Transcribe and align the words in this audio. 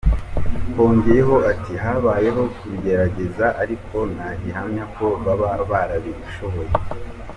Yongeyeho 0.75 1.35
ati 1.51 1.73
“Habayeho 1.83 2.41
kubigerageza 2.57 3.45
ariko 3.63 3.97
nta 4.13 4.29
gihamya 4.41 4.83
ko 4.95 5.05
baba 5.25 5.47
barabishoboye. 5.71 6.73